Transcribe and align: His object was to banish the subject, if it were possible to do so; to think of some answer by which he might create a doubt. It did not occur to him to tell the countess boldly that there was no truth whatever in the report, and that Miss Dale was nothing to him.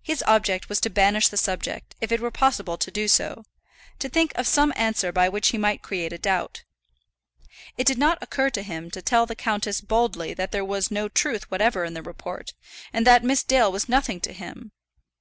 His 0.00 0.22
object 0.24 0.68
was 0.68 0.78
to 0.82 0.88
banish 0.88 1.26
the 1.26 1.36
subject, 1.36 1.96
if 2.00 2.12
it 2.12 2.20
were 2.20 2.30
possible 2.30 2.78
to 2.78 2.92
do 2.92 3.08
so; 3.08 3.42
to 3.98 4.08
think 4.08 4.30
of 4.36 4.46
some 4.46 4.72
answer 4.76 5.10
by 5.10 5.28
which 5.28 5.48
he 5.48 5.58
might 5.58 5.82
create 5.82 6.12
a 6.12 6.16
doubt. 6.18 6.62
It 7.76 7.84
did 7.84 7.98
not 7.98 8.22
occur 8.22 8.50
to 8.50 8.62
him 8.62 8.88
to 8.92 9.02
tell 9.02 9.26
the 9.26 9.34
countess 9.34 9.80
boldly 9.80 10.32
that 10.32 10.52
there 10.52 10.64
was 10.64 10.92
no 10.92 11.08
truth 11.08 11.50
whatever 11.50 11.82
in 11.82 11.94
the 11.94 12.02
report, 12.02 12.54
and 12.92 13.04
that 13.08 13.24
Miss 13.24 13.42
Dale 13.42 13.72
was 13.72 13.88
nothing 13.88 14.20
to 14.20 14.32
him. 14.32 14.70